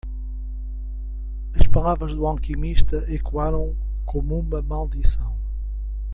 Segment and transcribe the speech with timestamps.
[1.53, 5.31] As palavras do alquimista ecoaram como uma maldição.